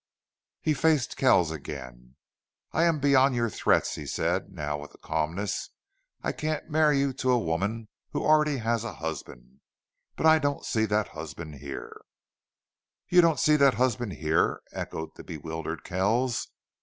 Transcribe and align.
He 0.63 0.73
faced 0.73 1.15
Kells 1.15 1.51
again. 1.51 2.15
"I 2.71 2.85
am 2.85 2.99
beyond 2.99 3.35
your 3.35 3.51
threats," 3.51 3.93
he 3.93 4.07
said, 4.07 4.51
now 4.51 4.79
with 4.79 4.95
calmness. 5.03 5.69
"I 6.23 6.31
can't 6.31 6.67
marry 6.71 6.97
you 6.97 7.13
to 7.13 7.29
a 7.29 7.37
woman 7.37 7.87
who 8.09 8.23
already 8.23 8.57
has 8.57 8.83
a 8.83 8.93
husband.... 8.95 9.59
But 10.15 10.25
I 10.25 10.39
don't 10.39 10.65
see 10.65 10.85
that 10.87 11.09
husband 11.09 11.57
here." 11.59 12.01
"You 13.09 13.21
don't 13.21 13.39
see 13.39 13.57
that 13.57 13.75
husband 13.75 14.13
here!" 14.13 14.63
echoed 14.71 15.11
the 15.17 15.23
bewildered 15.23 15.83
Kells. 15.83 16.47